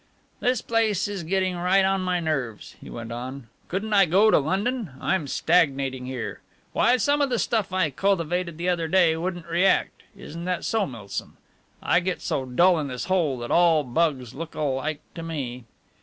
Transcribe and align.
"This 0.39 0.63
place 0.63 1.07
is 1.07 1.21
getting 1.21 1.55
right 1.55 1.85
on 1.85 2.01
my 2.01 2.19
nerves," 2.19 2.75
he 2.81 2.89
went 2.89 3.11
on, 3.11 3.49
"couldn't 3.67 3.93
I 3.93 4.07
go 4.07 4.31
to 4.31 4.39
London? 4.39 4.93
I'm 4.99 5.27
stagnating 5.27 6.07
here. 6.07 6.41
Why, 6.73 6.97
some 6.97 7.21
of 7.21 7.29
the 7.29 7.37
stuff 7.37 7.71
I 7.71 7.91
cultivated 7.91 8.57
the 8.57 8.67
other 8.67 8.87
day 8.87 9.15
wouldn't 9.15 9.45
react. 9.45 10.01
Isn't 10.17 10.45
that 10.45 10.65
so, 10.65 10.87
Milsom? 10.87 11.37
I 11.83 11.99
get 11.99 12.19
so 12.19 12.47
dull 12.47 12.79
in 12.79 12.87
this 12.87 13.05
hole 13.05 13.37
that 13.41 13.51
all 13.51 13.83
bugs 13.83 14.33
look 14.33 14.55
alike 14.55 15.01
to 15.13 15.21
me." 15.21 15.65